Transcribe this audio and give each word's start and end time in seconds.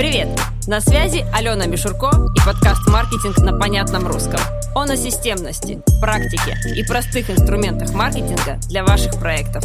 Привет! 0.00 0.28
На 0.66 0.80
связи 0.80 1.26
Алена 1.30 1.66
Мишурко 1.66 2.08
и 2.34 2.38
подкаст 2.46 2.88
«Маркетинг 2.88 3.36
на 3.36 3.58
понятном 3.58 4.06
русском». 4.06 4.40
Он 4.74 4.88
о 4.88 4.96
системности, 4.96 5.82
практике 6.00 6.56
и 6.74 6.82
простых 6.82 7.28
инструментах 7.28 7.92
маркетинга 7.92 8.58
для 8.70 8.82
ваших 8.82 9.20
проектов. 9.20 9.62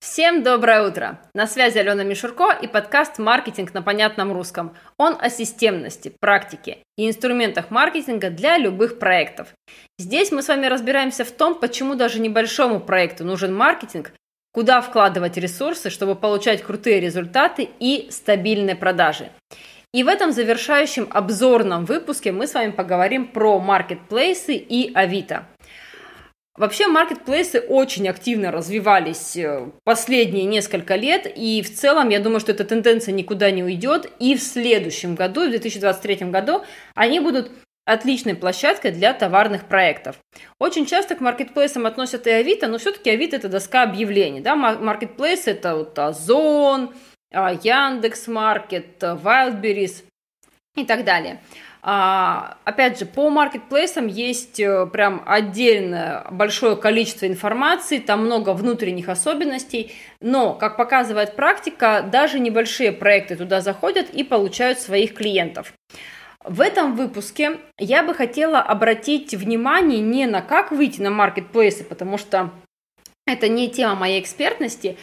Всем 0.00 0.42
доброе 0.42 0.86
утро! 0.86 1.18
На 1.34 1.46
связи 1.46 1.78
Алена 1.78 2.04
Мишурко 2.04 2.50
и 2.60 2.66
подкаст 2.66 3.18
«Маркетинг 3.18 3.72
на 3.72 3.80
понятном 3.80 4.34
русском». 4.34 4.76
Он 4.98 5.16
о 5.18 5.30
системности, 5.30 6.14
практике 6.20 6.80
и 6.98 7.08
инструментах 7.08 7.70
маркетинга 7.70 8.28
для 8.28 8.58
любых 8.58 8.98
проектов. 8.98 9.48
Здесь 9.98 10.30
мы 10.30 10.42
с 10.42 10.48
вами 10.48 10.66
разбираемся 10.66 11.24
в 11.24 11.30
том, 11.30 11.58
почему 11.58 11.94
даже 11.94 12.20
небольшому 12.20 12.80
проекту 12.80 13.24
нужен 13.24 13.54
маркетинг, 13.54 14.12
куда 14.52 14.80
вкладывать 14.80 15.36
ресурсы, 15.36 15.90
чтобы 15.90 16.14
получать 16.14 16.62
крутые 16.62 17.00
результаты 17.00 17.68
и 17.80 18.08
стабильные 18.10 18.76
продажи. 18.76 19.30
И 19.94 20.04
в 20.04 20.08
этом 20.08 20.32
завершающем 20.32 21.08
обзорном 21.10 21.84
выпуске 21.84 22.32
мы 22.32 22.46
с 22.46 22.54
вами 22.54 22.70
поговорим 22.70 23.26
про 23.26 23.58
маркетплейсы 23.58 24.54
и 24.54 24.92
Авито. 24.94 25.46
Вообще 26.56 26.86
маркетплейсы 26.86 27.60
очень 27.60 28.08
активно 28.08 28.50
развивались 28.50 29.36
э, 29.36 29.70
последние 29.84 30.44
несколько 30.44 30.96
лет, 30.96 31.26
и 31.34 31.62
в 31.62 31.74
целом 31.74 32.10
я 32.10 32.20
думаю, 32.20 32.40
что 32.40 32.52
эта 32.52 32.64
тенденция 32.64 33.12
никуда 33.12 33.50
не 33.50 33.64
уйдет, 33.64 34.10
и 34.18 34.36
в 34.36 34.42
следующем 34.42 35.14
году, 35.14 35.46
в 35.46 35.50
2023 35.50 36.30
году, 36.30 36.62
они 36.94 37.20
будут 37.20 37.50
отличной 37.84 38.34
площадкой 38.34 38.92
для 38.92 39.12
товарных 39.12 39.64
проектов. 39.64 40.16
Очень 40.58 40.86
часто 40.86 41.14
к 41.14 41.20
маркетплейсам 41.20 41.86
относят 41.86 42.26
и 42.26 42.30
Авито, 42.30 42.68
но 42.68 42.78
все-таки 42.78 43.10
Авито 43.10 43.36
это 43.36 43.48
доска 43.48 43.82
объявлений. 43.82 44.40
Да? 44.40 44.54
Маркетплейс 44.54 45.46
это 45.46 45.76
вот 45.76 45.98
Озон, 45.98 46.94
а, 47.32 47.52
Яндекс.Маркет, 47.52 49.02
Wildberries 49.02 50.04
и 50.76 50.84
так 50.84 51.04
далее. 51.04 51.40
А, 51.84 52.58
опять 52.64 53.00
же, 53.00 53.06
по 53.06 53.28
маркетплейсам 53.28 54.06
есть 54.06 54.60
э, 54.60 54.86
прям 54.86 55.20
отдельное 55.26 56.24
большое 56.30 56.76
количество 56.76 57.26
информации, 57.26 57.98
там 57.98 58.24
много 58.24 58.50
внутренних 58.50 59.08
особенностей, 59.08 59.92
но, 60.20 60.54
как 60.54 60.76
показывает 60.76 61.34
практика, 61.34 62.08
даже 62.08 62.38
небольшие 62.38 62.92
проекты 62.92 63.34
туда 63.34 63.60
заходят 63.60 64.10
и 64.10 64.22
получают 64.22 64.78
своих 64.78 65.14
клиентов. 65.14 65.72
В 66.44 66.60
этом 66.60 66.96
выпуске 66.96 67.60
я 67.78 68.02
бы 68.02 68.14
хотела 68.14 68.58
обратить 68.60 69.32
внимание 69.32 70.00
не 70.00 70.26
на 70.26 70.42
как 70.42 70.72
выйти 70.72 71.00
на 71.00 71.10
маркетплейсы, 71.10 71.84
потому 71.84 72.18
что 72.18 72.50
это 73.26 73.48
не 73.48 73.70
тема 73.70 73.94
моей 73.94 74.20
экспертности, 74.20 74.96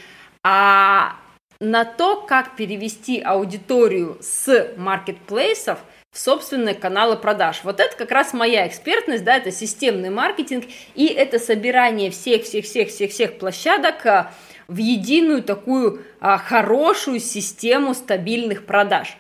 а 0.44 1.16
на 1.62 1.86
то, 1.86 2.22
как 2.22 2.56
перевести 2.56 3.22
аудиторию 3.22 4.18
с 4.22 4.74
маркетплейсов 4.78 5.80
в 6.12 6.20
собственные 6.20 6.76
каналы 6.76 7.16
продаж. 7.16 7.62
Вот 7.64 7.80
это 7.80 7.96
как 7.96 8.12
раз 8.12 8.34
моя 8.34 8.68
экспертность, 8.68 9.24
да, 9.24 9.38
это 9.38 9.52
системный 9.52 10.10
маркетинг, 10.10 10.66
и 10.96 11.06
это 11.06 11.40
собирание 11.40 12.12
всех-всех-всех-всех-всех 12.12 13.38
площадок 13.38 14.06
а, 14.06 14.34
в 14.68 14.78
единую 14.78 15.44
такую 15.44 16.04
а, 16.20 16.38
хорошую 16.38 17.20
систему 17.20 17.94
стабильных 17.94 18.66
продаж. 18.66 19.18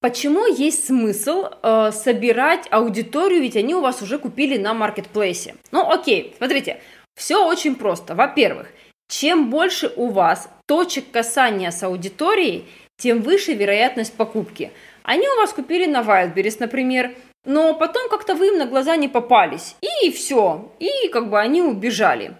Почему 0.00 0.46
есть 0.46 0.86
смысл 0.86 1.46
э, 1.62 1.90
собирать 1.92 2.68
аудиторию, 2.70 3.40
ведь 3.40 3.56
они 3.56 3.74
у 3.74 3.80
вас 3.80 4.00
уже 4.00 4.18
купили 4.18 4.56
на 4.56 4.72
маркетплейсе? 4.72 5.56
Ну, 5.72 5.90
окей, 5.90 6.34
смотрите, 6.38 6.80
все 7.16 7.44
очень 7.44 7.74
просто. 7.74 8.14
Во-первых, 8.14 8.68
чем 9.08 9.50
больше 9.50 9.92
у 9.96 10.08
вас 10.08 10.48
точек 10.66 11.10
касания 11.10 11.72
с 11.72 11.82
аудиторией, 11.82 12.66
тем 12.96 13.22
выше 13.22 13.54
вероятность 13.54 14.14
покупки. 14.14 14.70
Они 15.02 15.28
у 15.28 15.36
вас 15.36 15.52
купили 15.52 15.86
на 15.86 16.02
Wildberries, 16.02 16.56
например, 16.60 17.14
но 17.44 17.74
потом 17.74 18.08
как-то 18.08 18.34
вы 18.34 18.48
им 18.48 18.58
на 18.58 18.66
глаза 18.66 18.96
не 18.96 19.08
попались, 19.08 19.74
и 20.02 20.10
все, 20.12 20.70
и 20.78 21.08
как 21.08 21.30
бы 21.30 21.40
они 21.40 21.62
убежали. 21.62 22.36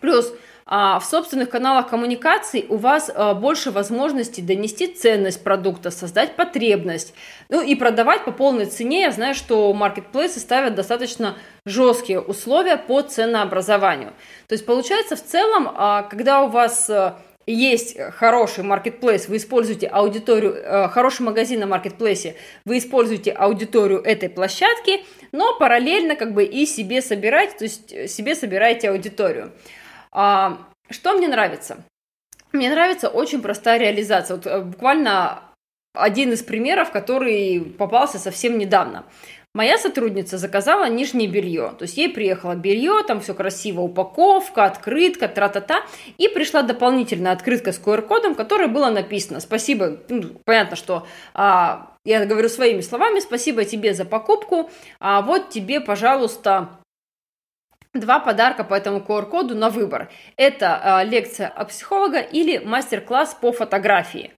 Плюс 0.00 0.32
а 0.66 0.98
в 0.98 1.04
собственных 1.04 1.50
каналах 1.50 1.88
коммуникаций 1.88 2.64
у 2.68 2.76
вас 2.76 3.10
а, 3.14 3.34
больше 3.34 3.70
возможностей 3.70 4.40
донести 4.40 4.86
ценность 4.86 5.44
продукта, 5.44 5.90
создать 5.90 6.36
потребность, 6.36 7.14
ну 7.50 7.60
и 7.60 7.74
продавать 7.74 8.24
по 8.24 8.32
полной 8.32 8.66
цене. 8.66 9.02
Я 9.02 9.10
знаю, 9.10 9.34
что 9.34 9.72
маркетплейсы 9.74 10.40
ставят 10.40 10.74
достаточно 10.74 11.36
жесткие 11.66 12.20
условия 12.20 12.78
по 12.78 13.02
ценообразованию. 13.02 14.14
То 14.48 14.54
есть 14.54 14.64
получается 14.64 15.16
в 15.16 15.22
целом, 15.22 15.70
а, 15.74 16.02
когда 16.04 16.42
у 16.42 16.48
вас 16.48 16.90
есть 17.46 17.98
хороший 18.12 18.64
маркетплейс, 18.64 19.28
вы 19.28 19.36
используете 19.36 19.86
аудиторию, 19.86 20.88
хороший 20.88 21.22
магазин 21.22 21.60
на 21.60 21.66
маркетплейсе, 21.66 22.36
вы 22.64 22.78
используете 22.78 23.32
аудиторию 23.32 24.00
этой 24.00 24.30
площадки, 24.30 25.04
но 25.30 25.58
параллельно 25.58 26.16
как 26.16 26.32
бы 26.32 26.44
и 26.44 26.64
себе 26.64 27.02
собирать, 27.02 27.58
то 27.58 27.64
есть 27.64 28.10
себе 28.10 28.34
собираете 28.34 28.88
аудиторию. 28.88 29.52
А, 30.14 30.58
что 30.88 31.12
мне 31.14 31.28
нравится? 31.28 31.84
Мне 32.52 32.70
нравится 32.70 33.08
очень 33.08 33.42
простая 33.42 33.78
реализация. 33.78 34.36
Вот 34.36 34.46
э, 34.46 34.60
буквально 34.62 35.42
один 35.92 36.32
из 36.32 36.42
примеров, 36.42 36.92
который 36.92 37.60
попался 37.60 38.18
совсем 38.18 38.58
недавно. 38.58 39.04
Моя 39.54 39.78
сотрудница 39.78 40.36
заказала 40.36 40.88
нижнее 40.88 41.28
белье, 41.28 41.74
то 41.78 41.84
есть 41.84 41.96
ей 41.96 42.08
приехало 42.08 42.56
белье, 42.56 43.04
там 43.06 43.20
все 43.20 43.34
красиво, 43.34 43.82
упаковка, 43.82 44.64
открытка, 44.64 45.28
тра-та-та, 45.28 45.82
и 46.18 46.26
пришла 46.26 46.62
дополнительная 46.62 47.30
открытка 47.30 47.70
с 47.70 47.80
QR-кодом, 47.80 48.34
которой 48.34 48.66
было 48.66 48.90
«Спасибо», 49.38 49.98
ну, 50.08 50.24
понятно, 50.44 50.74
что 50.74 51.06
а, 51.34 51.92
я 52.04 52.26
говорю 52.26 52.48
своими 52.48 52.80
словами, 52.80 53.20
«Спасибо 53.20 53.64
тебе 53.64 53.94
за 53.94 54.04
покупку, 54.04 54.70
а 54.98 55.22
вот 55.22 55.50
тебе, 55.50 55.80
пожалуйста, 55.80 56.80
два 57.94 58.18
подарка 58.18 58.64
по 58.64 58.74
этому 58.74 59.00
QR-коду 59.00 59.54
на 59.54 59.70
выбор. 59.70 60.10
Это 60.36 61.02
э, 61.02 61.08
лекция 61.08 61.48
от 61.48 61.68
психолога 61.68 62.18
или 62.18 62.58
мастер-класс 62.58 63.36
по 63.40 63.52
фотографии. 63.52 64.32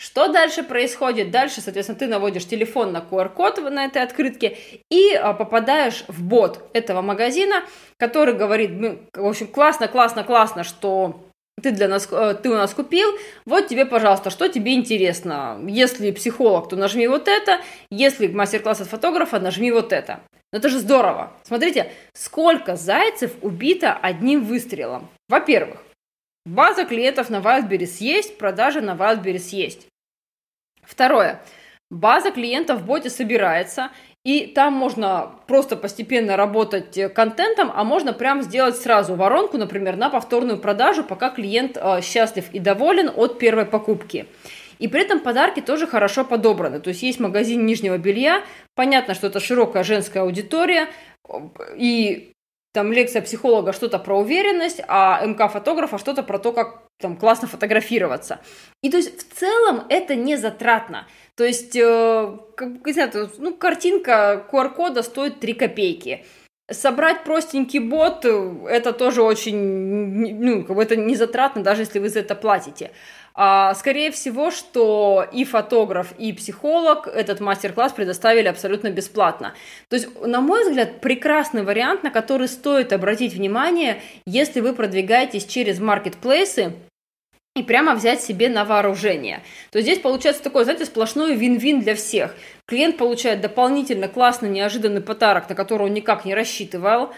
Что 0.00 0.28
дальше 0.28 0.62
происходит? 0.62 1.30
Дальше, 1.30 1.60
соответственно, 1.60 1.98
ты 1.98 2.06
наводишь 2.06 2.46
телефон 2.46 2.90
на 2.90 2.98
QR-код 2.98 3.70
на 3.70 3.84
этой 3.84 4.02
открытке 4.02 4.56
и 4.90 5.12
а, 5.12 5.34
попадаешь 5.34 6.04
в 6.08 6.22
бот 6.22 6.70
этого 6.72 7.02
магазина, 7.02 7.64
который 7.98 8.32
говорит, 8.32 8.70
ну, 8.72 8.98
в 9.12 9.26
общем, 9.26 9.46
классно, 9.46 9.88
классно, 9.88 10.24
классно, 10.24 10.64
что 10.64 11.20
ты, 11.62 11.70
для 11.72 11.86
нас, 11.86 12.08
э, 12.10 12.34
ты 12.42 12.48
у 12.48 12.54
нас 12.54 12.72
купил, 12.72 13.10
вот 13.44 13.68
тебе, 13.68 13.84
пожалуйста, 13.84 14.30
что 14.30 14.48
тебе 14.48 14.72
интересно. 14.72 15.60
Если 15.68 16.12
психолог, 16.12 16.70
то 16.70 16.76
нажми 16.76 17.06
вот 17.06 17.28
это, 17.28 17.60
если 17.90 18.26
мастер-класс 18.26 18.80
от 18.80 18.88
фотографа, 18.88 19.38
нажми 19.38 19.70
вот 19.70 19.92
это. 19.92 20.20
Но 20.52 20.58
это 20.58 20.68
же 20.68 20.78
здорово. 20.78 21.32
Смотрите, 21.44 21.92
сколько 22.12 22.76
зайцев 22.76 23.32
убито 23.42 23.92
одним 23.92 24.44
выстрелом. 24.44 25.08
Во-первых, 25.28 25.82
база 26.44 26.84
клиентов 26.84 27.30
на 27.30 27.36
Wildberries 27.36 27.96
есть, 28.00 28.36
продажи 28.38 28.80
на 28.80 28.94
Wildberries 28.94 29.50
есть. 29.50 29.86
Второе. 30.82 31.40
База 31.90 32.30
клиентов 32.30 32.80
в 32.80 32.86
боте 32.86 33.10
собирается, 33.10 33.90
и 34.24 34.46
там 34.46 34.74
можно 34.74 35.32
просто 35.46 35.76
постепенно 35.76 36.36
работать 36.36 36.96
э, 36.98 37.08
контентом, 37.08 37.72
а 37.74 37.84
можно 37.84 38.12
прям 38.12 38.42
сделать 38.42 38.76
сразу 38.76 39.14
воронку, 39.14 39.56
например, 39.56 39.96
на 39.96 40.10
повторную 40.10 40.58
продажу, 40.58 41.02
пока 41.02 41.30
клиент 41.30 41.76
э, 41.76 42.00
счастлив 42.02 42.52
и 42.52 42.58
доволен 42.58 43.10
от 43.14 43.38
первой 43.38 43.64
покупки. 43.64 44.26
И 44.80 44.88
при 44.88 45.02
этом 45.02 45.20
подарки 45.20 45.60
тоже 45.60 45.86
хорошо 45.86 46.24
подобраны. 46.24 46.80
То 46.80 46.88
есть 46.88 47.02
есть 47.02 47.20
магазин 47.20 47.66
нижнего 47.66 47.98
белья, 47.98 48.42
понятно, 48.74 49.14
что 49.14 49.28
это 49.28 49.38
широкая 49.38 49.84
женская 49.84 50.20
аудитория, 50.22 50.88
и 51.76 52.32
там 52.72 52.92
лекция 52.92 53.20
психолога 53.20 53.72
что-то 53.72 53.98
про 53.98 54.18
уверенность, 54.18 54.80
а 54.88 55.24
МК 55.24 55.48
фотографа 55.48 55.98
что-то 55.98 56.22
про 56.22 56.38
то, 56.38 56.52
как 56.52 56.84
там 56.98 57.16
классно 57.16 57.48
фотографироваться. 57.48 58.40
И 58.82 58.90
то 58.90 58.96
есть 58.96 59.18
в 59.18 59.34
целом 59.34 59.84
это 59.88 60.14
не 60.14 60.36
затратно. 60.36 61.06
То 61.36 61.44
есть, 61.44 61.74
э, 61.76 62.38
как, 62.56 62.86
не 62.86 62.92
знаю, 62.92 63.30
ну, 63.38 63.54
картинка 63.54 64.46
QR-кода 64.52 65.02
стоит 65.02 65.40
3 65.40 65.54
копейки. 65.54 66.24
Собрать 66.70 67.24
простенький 67.24 67.80
бот, 67.80 68.24
это 68.24 68.92
тоже 68.92 69.22
очень, 69.22 69.58
ну, 70.38 70.64
как 70.64 70.76
бы 70.76 70.82
это 70.82 70.94
не 70.94 71.16
затратно, 71.16 71.62
даже 71.64 71.82
если 71.82 71.98
вы 71.98 72.08
за 72.08 72.20
это 72.20 72.36
платите. 72.36 72.92
А, 73.34 73.74
скорее 73.74 74.10
всего, 74.10 74.50
что 74.50 75.26
и 75.32 75.44
фотограф, 75.44 76.12
и 76.18 76.32
психолог 76.32 77.06
этот 77.06 77.40
мастер-класс 77.40 77.92
предоставили 77.92 78.48
абсолютно 78.48 78.90
бесплатно. 78.90 79.54
То 79.88 79.96
есть, 79.96 80.08
на 80.20 80.40
мой 80.40 80.68
взгляд, 80.68 81.00
прекрасный 81.00 81.62
вариант, 81.62 82.02
на 82.02 82.10
который 82.10 82.48
стоит 82.48 82.92
обратить 82.92 83.34
внимание, 83.34 84.02
если 84.26 84.60
вы 84.60 84.74
продвигаетесь 84.74 85.46
через 85.46 85.78
маркетплейсы, 85.78 86.72
и 87.56 87.64
прямо 87.64 87.94
взять 87.96 88.22
себе 88.22 88.48
на 88.48 88.64
вооружение. 88.64 89.42
То 89.72 89.80
здесь 89.80 89.98
получается 89.98 90.42
такой, 90.42 90.62
знаете, 90.62 90.84
сплошной 90.84 91.34
вин-вин 91.34 91.80
для 91.80 91.96
всех. 91.96 92.36
Клиент 92.66 92.96
получает 92.96 93.40
дополнительно 93.40 94.06
классный, 94.06 94.48
неожиданный 94.48 95.00
подарок, 95.00 95.48
на 95.48 95.56
который 95.56 95.88
он 95.88 95.94
никак 95.94 96.24
не 96.24 96.34
рассчитывал. 96.34 97.10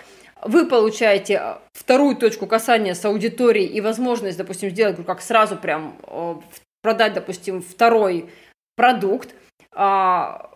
Вы 0.44 0.66
получаете 0.66 1.34
э, 1.34 1.54
вторую 1.72 2.16
точку 2.16 2.46
касания 2.46 2.94
с 2.94 3.04
аудиторией 3.04 3.66
и 3.66 3.80
возможность, 3.80 4.38
допустим, 4.38 4.70
сделать 4.70 4.96
как 5.06 5.20
сразу 5.20 5.56
прям 5.56 5.96
э, 6.06 6.34
продать, 6.82 7.14
допустим, 7.14 7.62
второй 7.62 8.28
продукт, 8.76 9.34
а, 9.72 10.50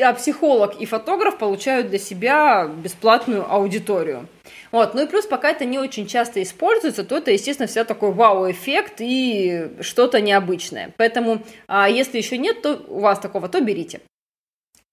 а 0.00 0.12
психолог 0.14 0.80
и 0.80 0.86
фотограф 0.86 1.38
получают 1.38 1.88
для 1.88 1.98
себя 1.98 2.66
бесплатную 2.66 3.50
аудиторию. 3.52 4.28
Вот. 4.70 4.94
Ну 4.94 5.02
и 5.02 5.06
плюс, 5.06 5.26
пока 5.26 5.50
это 5.50 5.64
не 5.64 5.78
очень 5.78 6.06
часто 6.06 6.42
используется, 6.42 7.02
то 7.02 7.16
это, 7.16 7.32
естественно, 7.32 7.66
всегда 7.66 7.84
такой 7.84 8.12
вау-эффект 8.12 8.96
и 9.00 9.70
что-то 9.80 10.20
необычное. 10.20 10.92
Поэтому, 10.96 11.42
а, 11.66 11.88
если 11.88 12.18
еще 12.18 12.38
нет 12.38 12.62
то 12.62 12.80
у 12.88 13.00
вас 13.00 13.18
такого, 13.18 13.48
то 13.48 13.60
берите. 13.60 14.00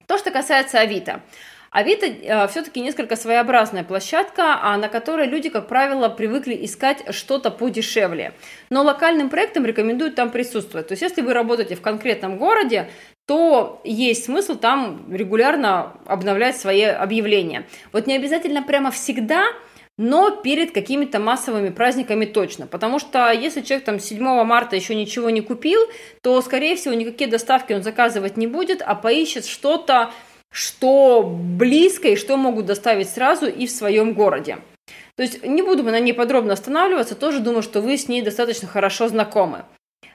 То, 0.08 0.18
что 0.18 0.32
касается 0.32 0.80
Авито. 0.80 1.22
Авито 1.74 2.06
э, 2.06 2.48
все-таки 2.50 2.80
несколько 2.82 3.16
своеобразная 3.16 3.84
площадка, 3.84 4.60
а 4.62 4.78
на 4.78 4.90
которой 4.90 5.28
люди, 5.28 5.50
как 5.50 5.68
правило, 5.68 6.08
привыкли 6.08 6.58
искать 6.64 7.04
что-то 7.10 7.50
подешевле. 7.50 8.34
Но 8.70 8.84
локальным 8.84 9.30
проектам 9.30 9.66
рекомендуют 9.66 10.14
там 10.14 10.30
присутствовать. 10.30 10.88
То 10.88 10.94
есть, 10.94 11.02
если 11.02 11.22
вы 11.22 11.34
работаете 11.34 11.76
в 11.76 11.82
конкретном 11.82 12.38
городе, 12.38 12.90
то 13.26 13.82
есть 13.84 14.26
смысл 14.26 14.56
там 14.56 15.12
регулярно 15.12 15.98
обновлять 16.06 16.58
свои 16.58 16.84
объявления. 16.84 17.66
Вот 17.92 18.06
не 18.06 18.16
обязательно 18.16 18.62
прямо 18.62 18.92
всегда, 18.92 19.46
но 19.98 20.30
перед 20.30 20.74
какими-то 20.74 21.20
массовыми 21.20 21.70
праздниками 21.70 22.26
точно. 22.26 22.68
Потому 22.68 23.00
что 23.00 23.32
если 23.32 23.62
человек 23.62 23.86
там 23.86 24.00
7 24.00 24.44
марта 24.44 24.76
еще 24.76 24.94
ничего 24.94 25.32
не 25.32 25.42
купил, 25.42 25.80
то, 26.22 26.40
скорее 26.42 26.76
всего, 26.76 26.94
никакие 26.94 27.30
доставки 27.30 27.74
он 27.74 27.82
заказывать 27.82 28.38
не 28.38 28.46
будет, 28.46 28.84
а 28.84 28.94
поищет 28.94 29.48
что-то, 29.48 30.12
что 30.54 31.24
близко 31.24 32.10
и 32.10 32.16
что 32.16 32.38
могут 32.38 32.68
доставить 32.68 33.10
сразу 33.10 33.48
и 33.48 33.66
в 33.66 33.72
своем 33.72 34.14
городе. 34.14 34.60
То 35.16 35.24
есть 35.24 35.44
не 35.44 35.64
буду 35.64 35.84
на 35.84 36.00
ней 36.00 36.14
подробно 36.14 36.54
останавливаться, 36.54 37.16
тоже 37.16 37.40
думаю, 37.40 37.64
что 37.64 37.82
вы 37.82 37.98
с 37.98 38.08
ней 38.08 38.22
достаточно 38.22 38.68
хорошо 38.68 39.10
знакомы. 39.10 39.66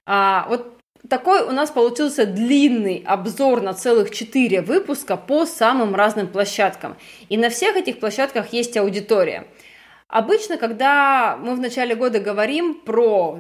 А, 0.06 0.46
вот 0.49 0.79
такой 1.08 1.43
у 1.43 1.50
нас 1.50 1.70
получился 1.70 2.25
длинный 2.25 3.02
обзор 3.05 3.62
на 3.62 3.75
целых 3.75 4.12
4 4.12 4.62
выпуска 4.62 5.17
по 5.17 5.44
самым 5.44 5.96
разным 5.96 6.29
площадкам. 6.29 6.96
И 7.29 7.37
на 7.37 7.50
всех 7.50 7.76
этих 7.76 7.99
площадках 7.99 8.52
есть 8.52 8.76
аудитория. 8.76 9.49
Обычно, 10.06 10.56
когда 10.56 11.37
мы 11.37 11.56
в 11.56 11.61
начале 11.61 11.96
года 11.96 12.20
говорим 12.20 12.75
про 12.75 13.38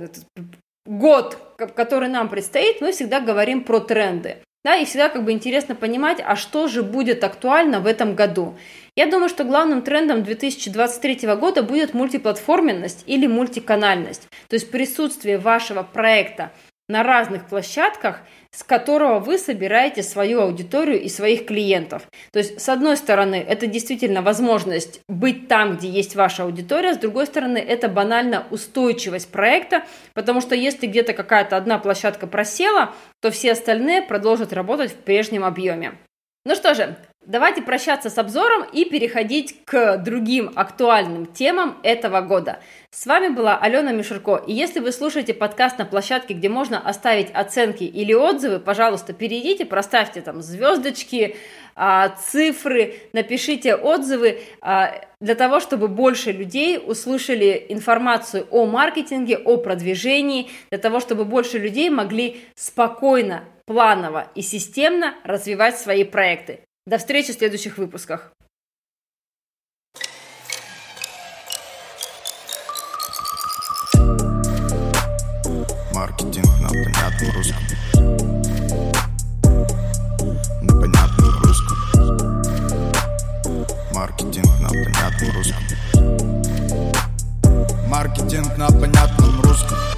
год, 0.84 1.38
который 1.76 2.08
нам 2.08 2.28
предстоит, 2.28 2.80
мы 2.80 2.90
всегда 2.90 3.20
говорим 3.20 3.62
про 3.62 3.78
тренды. 3.80 4.38
Да, 4.64 4.74
и 4.76 4.84
всегда 4.84 5.08
как 5.08 5.24
бы 5.24 5.32
интересно 5.32 5.74
понимать, 5.76 6.18
а 6.24 6.34
что 6.34 6.66
же 6.66 6.82
будет 6.82 7.22
актуально 7.22 7.80
в 7.80 7.86
этом 7.86 8.16
году. 8.16 8.58
Я 8.96 9.06
думаю, 9.06 9.28
что 9.28 9.44
главным 9.44 9.82
трендом 9.82 10.24
2023 10.24 11.34
года 11.36 11.62
будет 11.62 11.94
мультиплатформенность 11.94 13.04
или 13.06 13.28
мультиканальность, 13.28 14.28
то 14.48 14.54
есть 14.54 14.70
присутствие 14.70 15.38
вашего 15.38 15.84
проекта 15.84 16.52
на 16.88 17.02
разных 17.02 17.46
площадках, 17.46 18.20
с 18.50 18.62
которого 18.62 19.18
вы 19.18 19.36
собираете 19.36 20.02
свою 20.02 20.40
аудиторию 20.40 21.00
и 21.00 21.08
своих 21.08 21.46
клиентов. 21.46 22.08
То 22.32 22.38
есть, 22.38 22.60
с 22.60 22.68
одной 22.68 22.96
стороны, 22.96 23.36
это 23.36 23.66
действительно 23.66 24.22
возможность 24.22 25.00
быть 25.08 25.48
там, 25.48 25.76
где 25.76 25.88
есть 25.88 26.16
ваша 26.16 26.44
аудитория, 26.44 26.94
с 26.94 26.98
другой 26.98 27.26
стороны, 27.26 27.58
это 27.58 27.88
банально 27.88 28.46
устойчивость 28.50 29.30
проекта, 29.30 29.84
потому 30.14 30.40
что 30.40 30.54
если 30.54 30.86
где-то 30.86 31.12
какая-то 31.12 31.56
одна 31.56 31.78
площадка 31.78 32.26
просела, 32.26 32.94
то 33.20 33.30
все 33.30 33.52
остальные 33.52 34.02
продолжат 34.02 34.52
работать 34.52 34.92
в 34.92 34.96
прежнем 34.96 35.44
объеме. 35.44 35.98
Ну 36.46 36.54
что 36.54 36.74
же, 36.74 36.96
давайте 37.28 37.60
прощаться 37.60 38.08
с 38.08 38.18
обзором 38.18 38.64
и 38.72 38.86
переходить 38.86 39.62
к 39.64 39.98
другим 39.98 40.50
актуальным 40.56 41.26
темам 41.26 41.78
этого 41.82 42.22
года. 42.22 42.58
С 42.90 43.06
вами 43.06 43.28
была 43.28 43.58
Алена 43.58 43.92
Мишурко, 43.92 44.36
и 44.36 44.52
если 44.52 44.80
вы 44.80 44.92
слушаете 44.92 45.34
подкаст 45.34 45.78
на 45.78 45.84
площадке, 45.84 46.32
где 46.32 46.48
можно 46.48 46.80
оставить 46.80 47.30
оценки 47.30 47.84
или 47.84 48.14
отзывы, 48.14 48.58
пожалуйста, 48.58 49.12
перейдите, 49.12 49.66
проставьте 49.66 50.22
там 50.22 50.40
звездочки, 50.40 51.36
а, 51.76 52.08
цифры, 52.08 52.94
напишите 53.12 53.76
отзывы 53.76 54.40
а, 54.62 54.94
для 55.20 55.34
того, 55.34 55.60
чтобы 55.60 55.86
больше 55.88 56.32
людей 56.32 56.82
услышали 56.82 57.66
информацию 57.68 58.48
о 58.50 58.64
маркетинге, 58.64 59.36
о 59.36 59.58
продвижении, 59.58 60.50
для 60.70 60.78
того, 60.78 60.98
чтобы 60.98 61.26
больше 61.26 61.58
людей 61.58 61.90
могли 61.90 62.40
спокойно, 62.54 63.44
планово 63.66 64.28
и 64.34 64.40
системно 64.40 65.14
развивать 65.24 65.78
свои 65.78 66.02
проекты. 66.02 66.60
До 66.88 66.96
встречи 66.96 67.32
в 67.32 67.36
следующих 67.36 67.76
выпусках. 67.76 68.32
Маркетинг 75.92 76.46
на 76.62 76.68
понятном 76.70 77.30
русском. 77.34 77.62
На 80.62 80.72
понятном 80.80 81.42
русском. 81.42 81.76
Маркетинг 83.92 84.48
на 84.62 84.68
понятном 84.70 85.30
русском. 85.36 85.64
Маркетинг 87.90 88.56
на 88.56 88.68
понятном 88.68 89.42
русском. 89.42 89.97